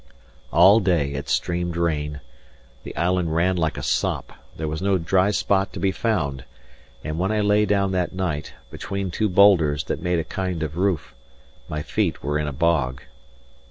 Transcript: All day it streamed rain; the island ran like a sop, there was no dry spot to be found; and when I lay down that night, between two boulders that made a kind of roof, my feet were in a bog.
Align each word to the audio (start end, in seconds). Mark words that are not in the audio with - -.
All 0.51 0.79
day 0.79 1.11
it 1.13 1.29
streamed 1.29 1.77
rain; 1.77 2.21
the 2.81 2.95
island 2.97 3.35
ran 3.35 3.55
like 3.55 3.77
a 3.77 3.83
sop, 3.83 4.33
there 4.57 4.67
was 4.67 4.81
no 4.81 4.97
dry 4.97 5.29
spot 5.29 5.71
to 5.73 5.79
be 5.79 5.91
found; 5.91 6.43
and 7.03 7.19
when 7.19 7.31
I 7.31 7.41
lay 7.41 7.67
down 7.67 7.91
that 7.91 8.11
night, 8.11 8.53
between 8.71 9.11
two 9.11 9.29
boulders 9.29 9.83
that 9.83 10.01
made 10.01 10.17
a 10.17 10.23
kind 10.23 10.63
of 10.63 10.75
roof, 10.75 11.13
my 11.69 11.83
feet 11.83 12.23
were 12.23 12.39
in 12.39 12.47
a 12.47 12.51
bog. 12.51 13.03